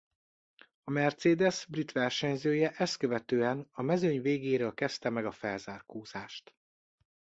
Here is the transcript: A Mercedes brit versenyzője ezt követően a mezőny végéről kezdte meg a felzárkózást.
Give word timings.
A 0.83 0.91
Mercedes 0.91 1.65
brit 1.69 1.91
versenyzője 1.91 2.71
ezt 2.77 2.97
követően 2.97 3.67
a 3.71 3.81
mezőny 3.81 4.21
végéről 4.21 4.73
kezdte 4.73 5.09
meg 5.09 5.25
a 5.25 5.31
felzárkózást. 5.31 6.55